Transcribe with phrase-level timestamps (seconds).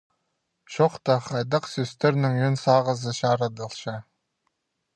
[0.75, 3.95] Чоохта хайдағ сӧстернең ӧӧн сағызы чарыдылча?